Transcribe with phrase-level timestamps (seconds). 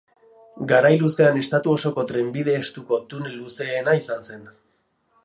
[0.71, 4.49] Garai luzean estatu osoko trenbide estuko tunel luzeena izan zen.